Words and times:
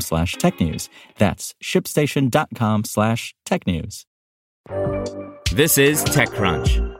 slash 0.00 0.36
technews. 0.36 0.88
That's 1.18 1.54
shipstation.com 1.62 2.84
slash 2.84 3.34
technews. 3.46 4.04
This 5.52 5.78
is 5.78 6.04
TechCrunch. 6.04 6.94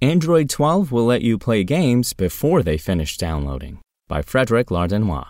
Android 0.00 0.50
12 0.50 0.90
will 0.90 1.04
let 1.04 1.22
you 1.22 1.38
play 1.38 1.62
games 1.62 2.12
before 2.12 2.62
they 2.62 2.76
finish 2.76 3.16
downloading. 3.16 3.80
By 4.08 4.22
Frederic 4.22 4.68
Lardinois. 4.68 5.26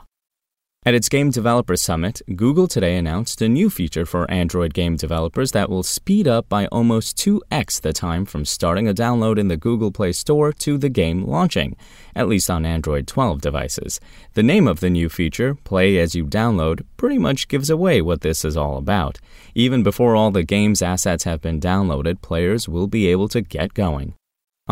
At 0.85 0.95
its 0.95 1.09
Game 1.09 1.31
Developer 1.31 1.77
Summit, 1.77 2.23
Google 2.35 2.67
today 2.67 2.97
announced 2.97 3.41
a 3.41 3.49
new 3.49 3.71
feature 3.71 4.05
for 4.05 4.29
Android 4.29 4.75
game 4.75 4.97
developers 4.97 5.53
that 5.53 5.71
will 5.71 5.85
speed 5.85 6.27
up 6.27 6.49
by 6.49 6.67
almost 6.67 7.17
2x 7.19 7.81
the 7.81 7.93
time 7.93 8.25
from 8.25 8.45
starting 8.45 8.89
a 8.89 8.93
download 8.93 9.39
in 9.39 9.47
the 9.47 9.57
Google 9.57 9.93
Play 9.93 10.11
Store 10.11 10.53
to 10.55 10.77
the 10.77 10.89
game 10.89 11.25
launching, 11.25 11.77
at 12.17 12.27
least 12.27 12.51
on 12.51 12.67
Android 12.67 13.07
12 13.07 13.41
devices. 13.41 14.01
The 14.35 14.43
name 14.43 14.67
of 14.67 14.81
the 14.81 14.91
new 14.91 15.09
feature, 15.09 15.55
Play 15.55 15.99
as 15.99 16.17
you 16.17 16.27
download, 16.27 16.85
pretty 16.97 17.17
much 17.19 17.47
gives 17.47 17.71
away 17.71 18.03
what 18.03 18.23
this 18.23 18.45
is 18.45 18.57
all 18.57 18.77
about. 18.77 19.21
Even 19.55 19.85
before 19.85 20.17
all 20.17 20.33
the 20.33 20.43
game's 20.43 20.83
assets 20.83 21.23
have 21.23 21.41
been 21.41 21.61
downloaded, 21.61 22.23
players 22.23 22.69
will 22.69 22.89
be 22.89 23.07
able 23.07 23.29
to 23.29 23.41
get 23.41 23.73
going. 23.75 24.15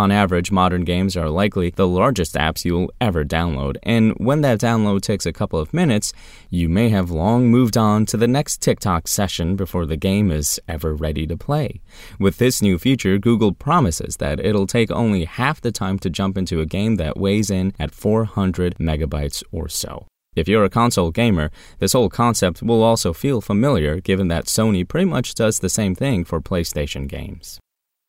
On 0.01 0.11
average, 0.11 0.51
modern 0.51 0.85
games 0.85 1.15
are 1.15 1.29
likely 1.29 1.69
the 1.69 1.87
largest 1.87 2.35
apps 2.35 2.65
you'll 2.65 2.91
ever 3.03 3.23
download, 3.23 3.77
and 3.83 4.13
when 4.13 4.41
that 4.41 4.59
download 4.59 5.03
takes 5.03 5.27
a 5.27 5.33
couple 5.33 5.59
of 5.59 5.75
minutes, 5.75 6.15
you 6.49 6.71
may 6.71 6.89
have 6.89 7.11
long 7.11 7.49
moved 7.49 7.77
on 7.77 8.07
to 8.07 8.17
the 8.17 8.27
next 8.27 8.63
TikTok 8.63 9.07
session 9.07 9.57
before 9.57 9.85
the 9.85 9.99
game 9.99 10.31
is 10.31 10.59
ever 10.67 10.95
ready 10.95 11.27
to 11.27 11.37
play. 11.37 11.83
With 12.19 12.39
this 12.39 12.63
new 12.63 12.79
feature, 12.79 13.19
Google 13.19 13.53
promises 13.53 14.17
that 14.17 14.41
it'll 14.41 14.67
take 14.67 14.91
only 14.91 15.27
half 15.27 15.61
the 15.61 15.71
time 15.71 15.99
to 15.99 16.09
jump 16.09 16.39
into 16.39 16.63
a 16.63 16.67
game 16.67 16.97
that 16.97 17.19
weighs 17.19 17.51
in 17.51 17.75
at 17.79 17.91
400 17.91 18.79
megabytes 18.79 19.43
or 19.53 19.69
so. 19.69 20.07
If 20.35 20.49
you're 20.49 20.65
a 20.65 20.71
console 20.71 21.11
gamer, 21.11 21.51
this 21.79 21.93
whole 21.93 22.09
concept 22.09 22.63
will 22.63 22.83
also 22.83 23.13
feel 23.13 23.43
familiar 23.43 24.01
given 24.01 24.29
that 24.29 24.47
Sony 24.47 24.89
pretty 24.89 25.05
much 25.05 25.35
does 25.35 25.59
the 25.59 25.69
same 25.69 25.95
thing 25.95 26.25
for 26.25 26.41
PlayStation 26.41 27.07
games. 27.07 27.61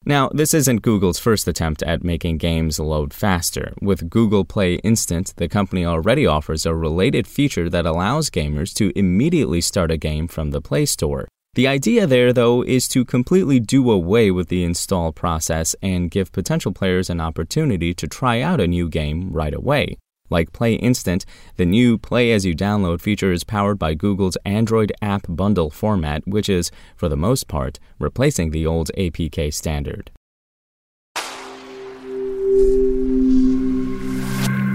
Now, 0.06 0.30
this 0.34 0.56
isn't 0.56 0.82
Google's 0.82 1.20
first 1.20 1.48
attempt 1.48 1.84
at 1.84 2.04
making 2.04 2.40
games 2.40 2.80
load 2.80 3.14
faster. 3.14 3.74
With 3.82 4.10
Google 4.10 4.44
Play 4.44 4.76
Instant, 4.76 5.34
the 5.38 5.48
company 5.48 5.86
already 5.86 6.26
offers 6.26 6.66
a 6.66 6.74
related 6.74 7.28
feature 7.28 7.70
that 7.70 7.86
allows 7.86 8.32
gamers 8.32 8.74
to 8.76 8.92
immediately 8.98 9.62
start 9.62 9.92
a 9.92 9.98
game 9.98 10.28
from 10.28 10.50
the 10.50 10.62
Play 10.62 10.88
Store. 10.88 11.28
The 11.54 11.68
idea 11.68 12.08
there, 12.08 12.34
though, 12.34 12.64
is 12.64 12.88
to 12.90 13.06
completely 13.06 13.60
do 13.60 13.92
away 13.92 14.32
with 14.32 14.48
the 14.48 14.64
install 14.64 15.12
process 15.12 15.76
and 15.84 16.10
give 16.10 16.32
potential 16.32 16.72
players 16.72 17.10
an 17.10 17.22
opportunity 17.22 17.94
to 17.94 18.08
try 18.08 18.42
out 18.42 18.60
a 18.60 18.68
new 18.68 18.90
game 18.90 19.32
right 19.32 19.54
away. 19.54 19.98
Like 20.32 20.54
Play 20.54 20.74
Instant, 20.76 21.26
the 21.58 21.66
new 21.66 21.98
Play 21.98 22.32
as 22.32 22.46
you 22.46 22.56
download 22.56 23.02
feature 23.02 23.32
is 23.32 23.44
powered 23.44 23.78
by 23.78 23.94
Google's 23.94 24.38
Android 24.46 24.92
App 25.02 25.28
Bundle 25.28 25.70
format, 25.70 26.26
which 26.26 26.50
is, 26.50 26.72
for 26.96 27.10
the 27.10 27.18
most 27.18 27.48
part, 27.48 27.80
replacing 28.00 28.52
the 28.52 28.66
old 28.66 28.90
APK 28.98 29.54
standard. 29.54 30.10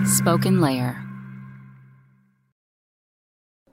Spoken 0.05 0.61
Layer. 0.61 1.03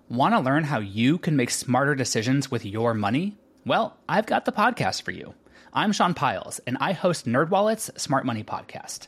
Want 0.10 0.34
to 0.36 0.40
learn 0.40 0.64
how 0.64 0.80
you 0.80 1.18
can 1.18 1.36
make 1.36 1.50
smarter 1.50 1.96
decisions 1.96 2.50
with 2.50 2.66
your 2.66 2.94
money? 2.94 3.36
Well, 3.66 3.98
I've 4.08 4.26
got 4.26 4.46
the 4.46 4.52
podcast 4.52 5.02
for 5.02 5.12
you. 5.12 5.34
I'm 5.74 5.92
Sean 5.92 6.14
Pyles, 6.14 6.60
and 6.68 6.78
I 6.80 6.92
host 6.92 7.26
NerdWallet's 7.26 7.90
Smart 8.00 8.26
Money 8.26 8.44
Podcast. 8.44 9.08